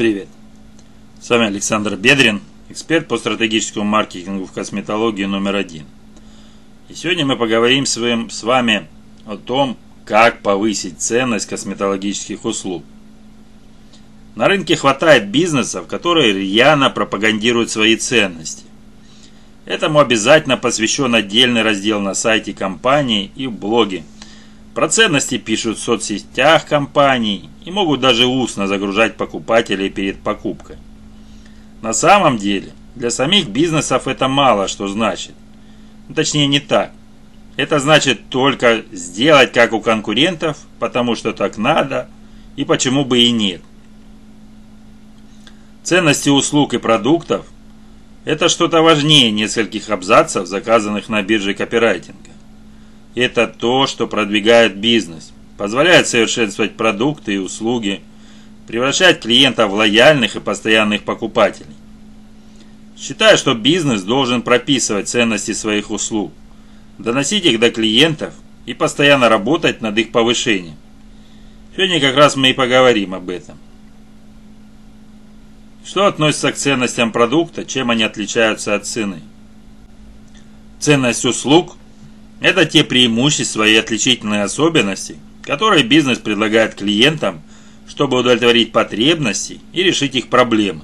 [0.00, 0.28] Привет!
[1.20, 5.84] С вами Александр Бедрин, эксперт по стратегическому маркетингу в косметологии номер один.
[6.88, 8.86] И сегодня мы поговорим с вами, с вами
[9.26, 9.76] о том,
[10.06, 12.82] как повысить ценность косметологических услуг.
[14.36, 18.64] На рынке хватает бизнесов, которые рьяно пропагандируют свои ценности.
[19.66, 24.04] Этому обязательно посвящен отдельный раздел на сайте компании и в блоге–
[24.74, 30.76] про ценности пишут в соцсетях компаний и могут даже устно загружать покупателей перед покупкой.
[31.82, 35.34] На самом деле, для самих бизнесов это мало что значит.
[36.08, 36.90] Ну, точнее, не так.
[37.56, 42.08] Это значит только сделать как у конкурентов, потому что так надо,
[42.56, 43.62] и почему бы и нет.
[45.84, 47.46] Ценности услуг и продуктов–
[48.24, 52.30] это что-то важнее нескольких абзацев, заказанных на бирже копирайтинга.
[53.14, 58.00] Это то, что продвигает бизнес, позволяет совершенствовать продукты и услуги,
[58.66, 61.76] превращать клиентов в лояльных и постоянных покупателей.
[62.98, 66.32] Считаю, что бизнес должен прописывать ценности своих услуг,
[66.96, 68.32] доносить их до клиентов
[68.64, 70.76] и постоянно работать над их повышением.
[71.76, 73.58] Сегодня как раз мы и поговорим об этом.
[75.84, 79.20] Что относится к ценностям продукта, чем они отличаются от цены?
[80.78, 81.76] Ценность услуг
[82.40, 87.42] это те преимущества и отличительные особенности, которые бизнес предлагает клиентам,
[87.88, 90.82] чтобы удовлетворить потребности и решить их проблемы.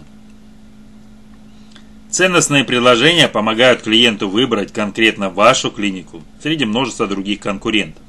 [2.10, 8.02] Ценностные предложения помогают клиенту выбрать конкретно вашу клинику среди множества других конкурентов.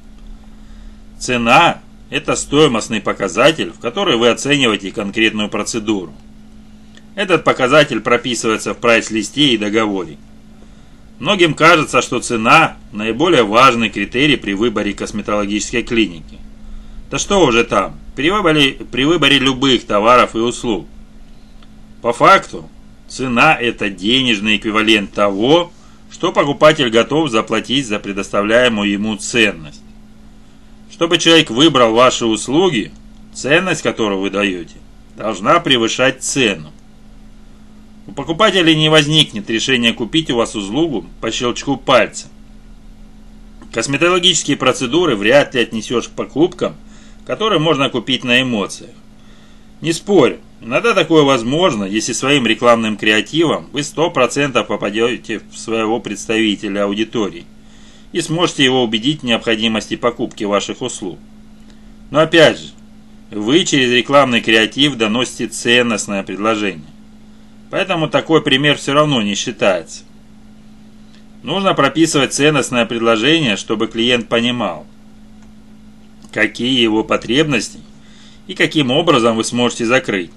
[1.18, 6.14] Цена– это стоимостный показатель, в который вы оцениваете конкретную процедуру.
[7.16, 10.16] Этот показатель прописывается в прайс-листе и договоре.
[11.18, 16.38] Многим кажется, что цена– наиболее важный критерий при выборе косметологической клиники.
[17.10, 20.86] Да что уже там, при выборе, при выборе любых товаров и услуг.
[22.02, 22.68] По факту,
[23.08, 25.72] цена– это денежный эквивалент того,
[26.10, 29.82] что покупатель готов заплатить за предоставляемую ему ценность.
[30.92, 32.92] Чтобы человек выбрал ваши услуги,
[33.34, 34.76] ценность, которую вы даете,
[35.16, 36.72] должна превышать цену.
[38.08, 42.28] У покупателя не возникнет решения купить у вас услугу по щелчку пальца.
[43.70, 46.74] Косметологические процедуры вряд ли отнесешь к покупкам,
[47.26, 48.92] которые можно купить на эмоциях.
[49.82, 56.84] Не спорю, иногда такое возможно, если своим рекламным креативом вы 100% попадете в своего представителя
[56.84, 57.44] аудитории
[58.12, 61.18] и сможете его убедить в необходимости покупки ваших услуг.
[62.10, 62.68] Но опять же,
[63.30, 66.86] вы через рекламный креатив доносите ценностное предложение.
[67.70, 70.04] Поэтому такой пример все равно не считается.
[71.42, 74.86] Нужно прописывать ценностное предложение, чтобы клиент понимал,
[76.32, 77.80] какие его потребности
[78.46, 80.30] и каким образом вы сможете закрыть.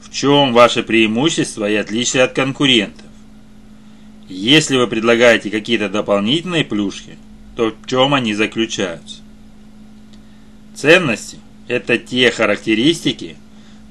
[0.00, 3.06] В чем ваше преимущество и отличие от конкурентов.
[4.28, 7.18] Если вы предлагаете какие-то дополнительные плюшки,
[7.56, 9.22] то в чем они заключаются?
[10.74, 11.38] Ценности–
[11.68, 13.36] это те характеристики,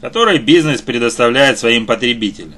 [0.02, 2.56] которые бизнес предоставляет своим потребителям.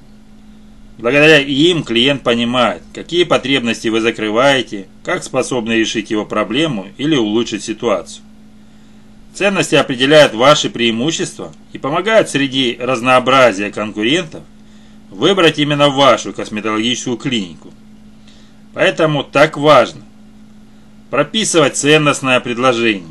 [0.98, 7.64] Благодаря им клиент понимает, какие потребности вы закрываете, как способны решить его проблему или улучшить
[7.64, 8.24] ситуацию.
[9.34, 14.44] Ценности определяют ваши преимущества и помогают среди разнообразия конкурентов
[15.10, 17.72] выбрать именно вашу косметологическую клинику.
[18.74, 20.02] Поэтому так важно
[21.10, 23.10] прописывать ценностное предложение.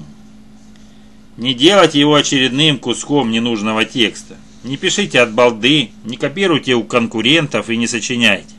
[1.37, 4.37] Не делайте его очередным куском ненужного текста.
[4.65, 8.55] Не пишите от балды, не копируйте у конкурентов и не сочиняйте.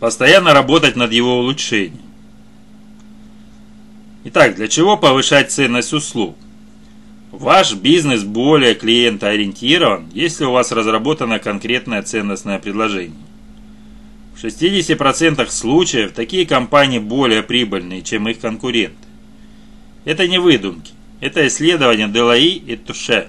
[0.00, 2.00] Постоянно работать над его улучшением.
[4.24, 6.36] Итак, для чего повышать ценность услуг?
[7.30, 13.16] Ваш бизнес более клиентоориентирован, если у вас разработано конкретное ценностное предложение.
[14.34, 19.05] В 60% случаев такие компании более прибыльные, чем их конкуренты.
[20.06, 20.92] Это не выдумки.
[21.20, 23.26] Это исследование Делаи и Туше.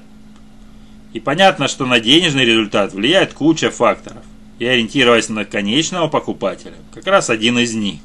[1.11, 4.23] И понятно, что на денежный результат влияет куча факторов.
[4.59, 7.99] И ориентироваясь на конечного покупателя, как раз один из них.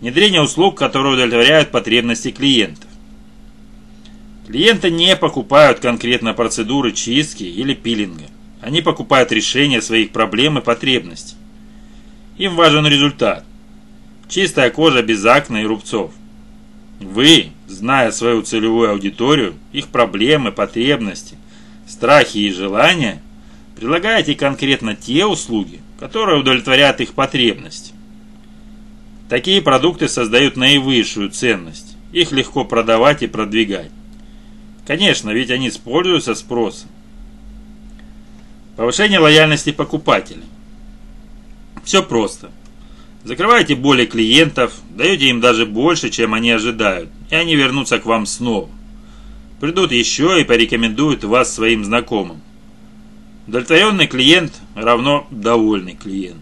[0.00, 2.88] Внедрение услуг, которые удовлетворяют потребности клиентов.
[4.46, 8.26] Клиенты не покупают конкретно процедуры чистки или пилинга.
[8.60, 11.36] Они покупают решение своих проблем и потребностей.
[12.38, 13.44] Им важен результат.
[14.28, 16.12] Чистая кожа без акне и рубцов–
[17.00, 21.36] вы, зная свою целевую аудиторию, их проблемы, потребности,
[21.86, 23.22] страхи и желания,
[23.74, 27.92] предлагаете конкретно те услуги, которые удовлетворяют их потребности.
[29.28, 33.90] Такие продукты создают наивысшую ценность, их легко продавать и продвигать.
[34.86, 36.88] Конечно, ведь они используются спросом.
[38.76, 40.44] Повышение лояльности покупателей.
[41.82, 42.50] Все просто.
[43.26, 48.24] Закрываете более клиентов, даете им даже больше, чем они ожидают, и они вернутся к вам
[48.24, 48.68] снова.
[49.58, 52.40] Придут еще и порекомендуют вас своим знакомым.
[53.48, 56.40] Удовлетворенный клиент равно довольный клиент.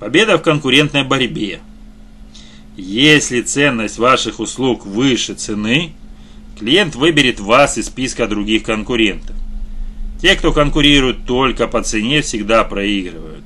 [0.00, 1.60] Победа в конкурентной борьбе.
[2.76, 5.92] Если ценность ваших услуг выше цены,
[6.58, 9.36] клиент выберет вас из списка других конкурентов.
[10.20, 13.44] Те, кто конкурирует только по цене, всегда проигрывают.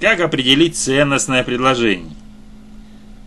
[0.00, 2.16] Как определить ценностное предложение?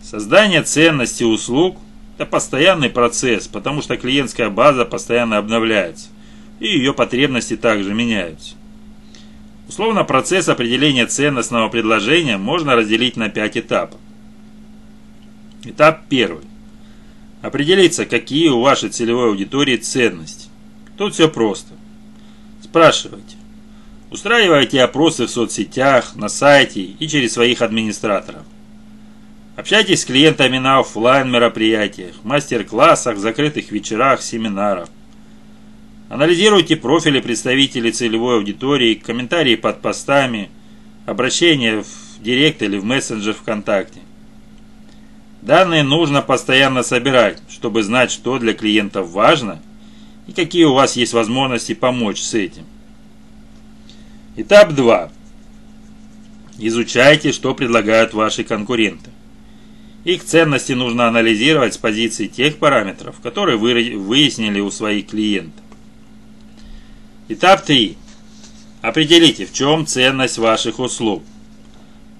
[0.02, 1.78] Создание ценности услуг–
[2.18, 6.08] это постоянный процесс, потому что клиентская база постоянно обновляется,
[6.58, 8.56] и ее потребности также меняются.
[9.68, 14.00] Условно, процесс определения ценностного предложения можно разделить на пять этапов.
[15.62, 16.44] Этап первый.
[17.40, 20.48] Определиться, какие у вашей целевой аудитории ценности.
[20.98, 21.74] Тут все просто.
[22.62, 23.36] Спрашивайте,
[24.14, 28.44] Устраивайте опросы в соцсетях, на сайте и через своих администраторов.
[29.56, 34.88] Общайтесь с клиентами на офлайн мероприятиях, мастер-классах, закрытых вечерах, семинарах.
[36.08, 40.48] Анализируйте профили представителей целевой аудитории, комментарии под постами,
[41.06, 43.98] обращения в Директ или в мессенджер ВКонтакте.
[45.42, 49.60] Данные нужно постоянно собирать, чтобы знать, что для клиентов важно
[50.28, 52.64] и какие у вас есть возможности помочь с этим.
[54.36, 55.12] Этап 2.
[56.58, 59.10] Изучайте, что предлагают ваши конкуренты.
[60.02, 65.64] Их ценности нужно анализировать с позиции тех параметров, которые вы выяснили у своих клиентов.
[67.28, 67.96] Этап 3.
[68.82, 71.22] Определите, в чем ценность ваших услуг.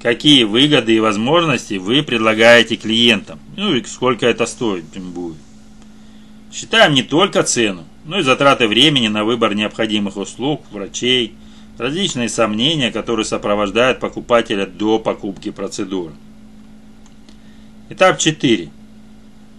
[0.00, 5.36] Какие выгоды и возможности вы предлагаете клиентам, ну и сколько это стоит будет.
[6.52, 11.34] Считаем не только цену, но и затраты времени на выбор необходимых услуг, врачей,
[11.78, 16.12] различные сомнения, которые сопровождают покупателя до покупки процедуры.
[17.88, 18.70] Этап 4.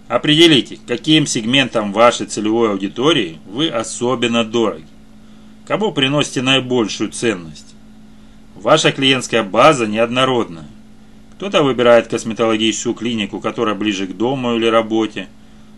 [0.08, 4.86] Определите, каким сегментом вашей целевой аудитории вы особенно дороги.
[5.66, 7.74] Кому приносите наибольшую ценность.
[8.54, 10.66] Ваша клиентская база неоднородная.
[11.32, 15.28] Кто-то выбирает косметологическую клинику, которая ближе к дому или работе,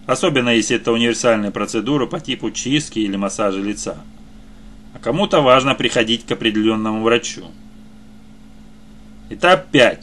[0.07, 3.97] особенно если это универсальная процедура по типу чистки или массажа лица
[4.99, 7.45] а кому-то важно приходить к определенному врачу.
[9.31, 10.01] Этап 5.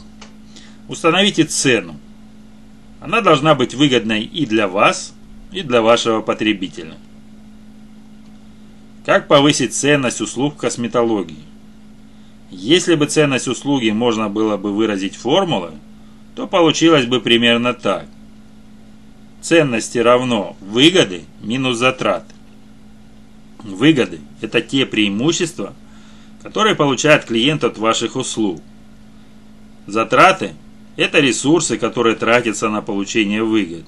[0.88, 1.96] Установите цену.
[3.00, 5.14] Она должна быть выгодной и для вас,
[5.52, 6.94] и для вашего потребителя.
[9.04, 11.44] Как повысить ценность услуг в косметологии?
[12.50, 15.72] Если бы ценность услуги можно было бы выразить формулой,
[16.34, 18.06] то получилось бы примерно так.
[19.40, 22.35] Ценности равно выгоды минус затраты.
[23.66, 25.74] Выгоды– это те преимущества,
[26.42, 28.62] которые получает клиент от ваших услуг.
[29.88, 30.54] Затраты–
[30.96, 33.84] это ресурсы, которые тратятся на получение выгод.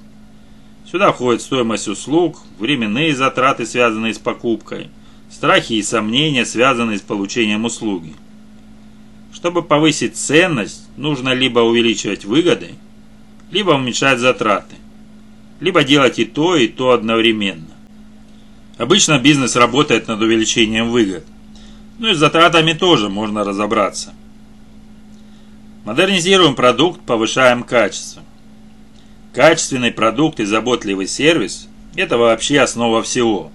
[0.90, 4.88] Сюда входит стоимость услуг, временные затраты, связанные с покупкой,
[5.30, 8.14] страхи и сомнения, связанные с получением услуги.
[9.32, 12.70] Чтобы повысить ценность, нужно либо увеличивать выгоды,
[13.52, 14.74] либо уменьшать затраты,
[15.60, 17.77] либо делать и то, и то одновременно.
[18.78, 21.24] Обычно бизнес работает над увеличением выгод.
[21.98, 24.14] Ну и с затратами тоже можно разобраться.
[25.84, 28.22] Модернизируем продукт, повышаем качество.
[29.34, 33.50] Качественный продукт и заботливый сервис– это вообще основа всего.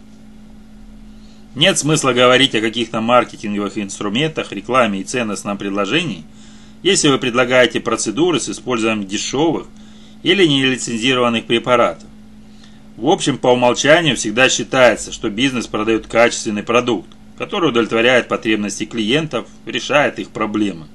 [1.56, 6.26] Нет смысла говорить о каких-то маркетинговых инструментах, рекламе и ценностном предложении,
[6.82, 9.68] если вы предлагаете процедуры с использованием дешевых
[10.22, 12.10] или нелицензированных препаратов.
[12.96, 19.48] В общем, по умолчанию всегда считается, что бизнес продает качественный продукт, который удовлетворяет потребности клиентов,
[19.66, 20.88] решает их проблемы.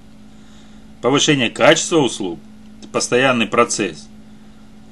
[1.02, 2.38] Повышение качества услуг–
[2.78, 4.08] это постоянный процесс.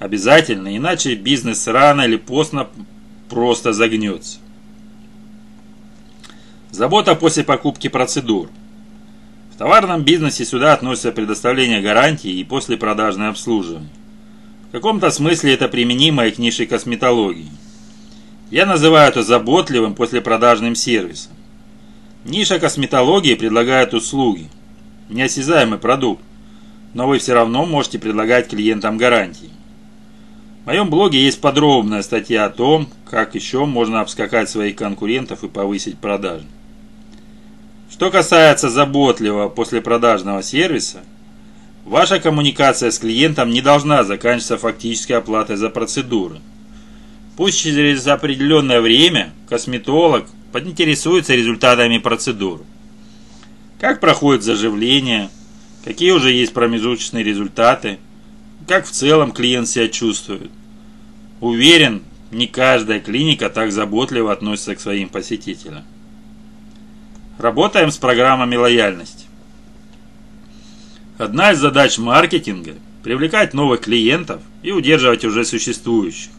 [0.00, 2.68] Обязательно, иначе бизнес рано или поздно
[3.30, 4.38] просто загнется.
[6.72, 8.50] Забота после покупки процедур.
[9.54, 13.88] В товарном бизнесе сюда относятся предоставление гарантии и послепродажное обслуживание.
[14.68, 17.50] В каком-то смысле это применимо и к нишей косметологии.
[18.50, 21.32] Я называю это заботливым послепродажным сервисом.
[22.25, 24.49] Ниша косметологии предлагает услуги,
[25.08, 26.23] неосязаемый продукт,
[26.94, 29.50] но вы все равно можете предлагать клиентам гарантии.
[30.64, 35.49] В моем блоге есть подробная статья о том, как еще можно обскакать своих конкурентов и
[35.49, 36.46] повысить продажи.
[37.88, 41.04] Что касается заботливого послепродажного сервиса–
[41.87, 46.40] Ваша коммуникация с клиентом не должна заканчиваться фактической оплатой за процедуры.
[47.37, 52.64] Пусть через определенное время косметолог поинтересуется результатами процедур.
[53.78, 55.31] Как проходит заживление,
[55.85, 57.99] какие уже есть промежуточные результаты,
[58.66, 60.50] как в целом клиент себя чувствует.
[61.40, 62.02] Уверен,
[62.33, 65.85] не каждая клиника так заботливо относится к своим посетителям.
[67.38, 69.25] Работаем с программами лояльности.
[71.18, 76.30] Одна из задач маркетинга– привлекать новых клиентов и удерживать уже существующих.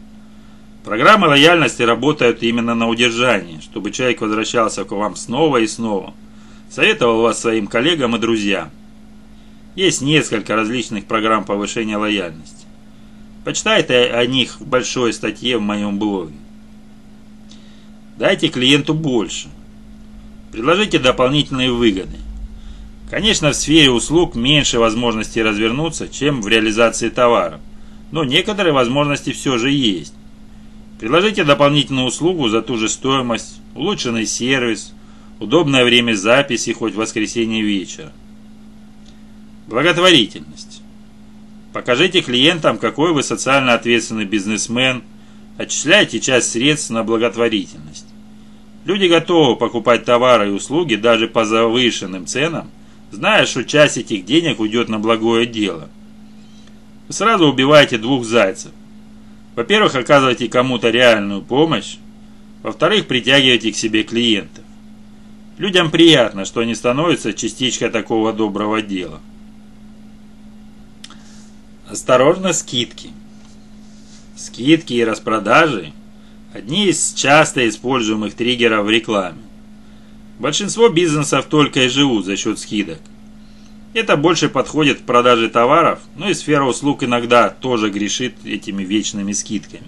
[0.83, 6.13] Программы лояльности работают именно на удержание, чтобы человек возвращался к вам снова и снова.
[6.69, 8.69] Советовал вас своим коллегам и друзьям.
[9.73, 12.67] Есть несколько различных программ повышения лояльности.
[13.45, 16.35] Почитайте о них в большой статье в моем блоге.
[18.15, 19.47] Дайте клиенту больше.
[20.51, 22.17] Предложите дополнительные выгоды.
[23.09, 27.61] Конечно, в сфере услуг меньше возможностей развернуться, чем в реализации товаров,
[28.11, 30.13] но некоторые возможности все же есть.
[30.99, 34.93] Предложите дополнительную услугу за ту же стоимость, улучшенный сервис,
[35.39, 38.11] удобное время записи хоть в воскресенье вечера.
[39.67, 40.81] Благотворительность.
[41.71, 45.03] Покажите клиентам, какой вы социально ответственный бизнесмен,
[45.57, 48.05] отчисляйте часть средств на благотворительность.
[48.83, 52.71] Люди готовы покупать товары и услуги даже по завышенным ценам,
[53.11, 55.89] зная, что часть этих денег уйдет на благое дело.
[57.07, 58.71] Вы сразу убиваете двух зайцев.
[59.55, 61.97] Во-первых, оказываете кому-то реальную помощь.
[62.63, 64.63] Во-вторых, притягиваете к себе клиентов.
[65.57, 69.19] Людям приятно, что они становятся частичкой такого доброго дела.
[71.89, 73.09] Осторожно, скидки.
[74.35, 75.93] Скидки и распродажи
[76.53, 79.37] Одни из часто используемых триггеров в рекламе.
[80.39, 82.99] Большинство бизнесов только и живут за счет скидок.
[83.93, 89.31] Это больше подходит к продаже товаров, но и сфера услуг иногда тоже грешит этими вечными
[89.31, 89.87] скидками.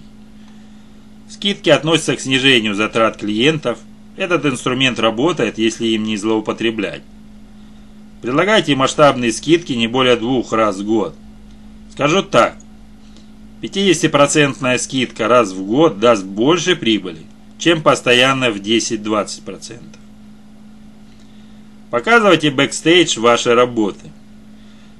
[1.28, 3.78] Скидки относятся к снижению затрат клиентов.
[4.16, 7.02] Этот инструмент работает, если им не злоупотреблять.
[8.20, 11.14] Предлагайте масштабные скидки не более двух раз в год.
[11.92, 12.56] Скажу так,
[13.62, 17.20] 50% скидка раз в год даст больше прибыли,
[17.58, 19.78] чем постоянно в 10-20%.
[21.90, 24.10] Показывайте бэкстейдж вашей работы.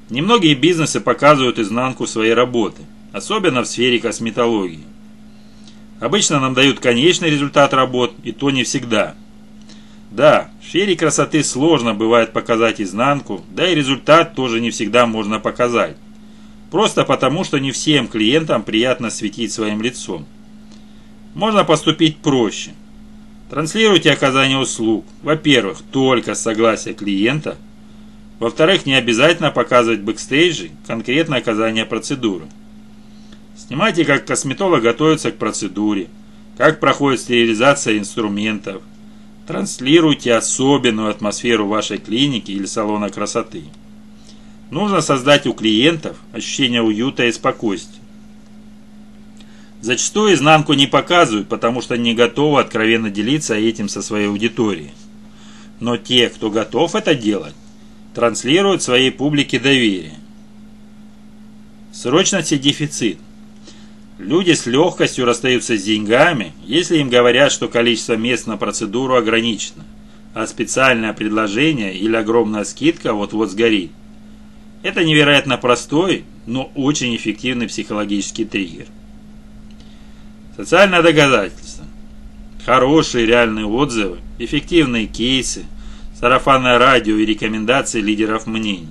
[0.09, 2.83] Немногие бизнесы показывают изнанку своей работы,
[3.13, 4.83] особенно в сфере косметологии.
[6.01, 9.15] Обычно нам дают конечный результат работ, и то не всегда.
[10.11, 15.39] Да, в сфере красоты сложно бывает показать изнанку, да и результат тоже не всегда можно
[15.39, 15.97] показать.
[16.73, 20.27] Просто потому, что не всем клиентам приятно светить своим лицом.
[21.35, 22.73] Можно поступить проще.
[23.51, 27.59] Транслируйте оказание услуг, во-первых, только с согласия клиента,
[28.39, 32.45] во-вторых, не обязательно показывать бэкстейджи конкретное оказание процедуры.
[33.57, 36.07] Снимайте, как косметолог готовится к процедуре,
[36.57, 38.83] как проходит стерилизация инструментов,
[39.49, 43.65] транслируйте особенную атмосферу вашей клиники или салона красоты.
[44.71, 48.00] Нужно создать у клиентов ощущение уюта и спокойствия.
[49.83, 54.91] Зачастую изнанку не показывают, потому что не готовы откровенно делиться этим со своей аудиторией.
[55.81, 57.55] Но те, кто готов это делать,
[58.15, 60.15] транслируют своей публике доверие.
[61.93, 63.19] Срочность и дефицит.
[64.19, 69.85] Люди с легкостью расстаются с деньгами, если им говорят, что количество мест на процедуру ограничено,
[70.35, 73.91] а специальное предложение или огромная скидка вот-вот сгорит.
[74.83, 78.87] Это невероятно простой, но очень эффективный психологический триггер.
[80.61, 81.87] Социальное доказательство.
[82.67, 85.65] Хорошие реальные отзывы, эффективные кейсы,
[86.15, 88.91] сарафанное радио и рекомендации лидеров мнений.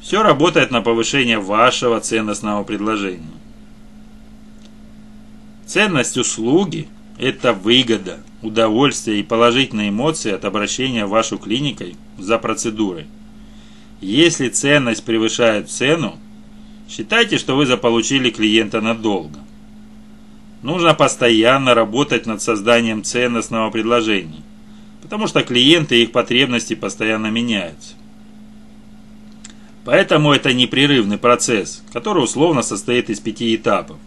[0.00, 3.34] Все работает на повышение вашего ценностного предложения.
[5.66, 6.88] Ценность услуги–
[7.18, 13.08] это выгода, удовольствие и положительные эмоции от обращения в вашу клиникой за процедурой.
[14.00, 16.18] Если ценность превышает цену,
[16.88, 19.38] считайте, что вы заполучили клиента надолго.
[20.62, 24.42] Нужно постоянно работать над созданием ценностного предложения,
[25.02, 27.94] потому что клиенты и их потребности постоянно меняются.
[29.84, 33.98] Поэтому это непрерывный процесс, который условно состоит из пяти этапов.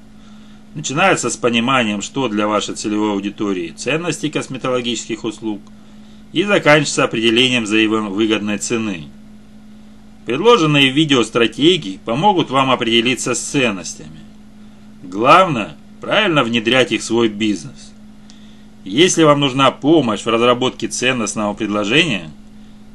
[0.73, 5.61] Начинается с пониманием, что для вашей целевой аудитории ценности косметологических услуг,
[6.31, 9.09] и заканчивается определением взаимовыгодной цены–
[10.25, 14.19] Предложенные видео стратегии помогут вам определиться с ценностями.
[15.03, 17.91] Главное– правильно внедрять их в свой бизнес.
[18.83, 22.29] Если вам нужна помощь в разработке ценностного предложения,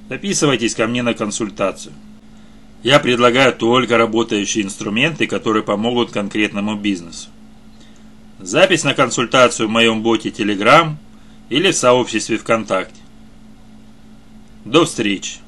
[0.08, 1.92] записывайтесь ко мне на консультацию.
[2.84, 7.30] Я предлагаю только работающие инструменты, которые помогут конкретному бизнесу.
[8.38, 10.94] Запись на консультацию в моем боте Telegram
[11.48, 13.00] или в сообществе ВКонтакте.
[14.64, 15.38] До встречи!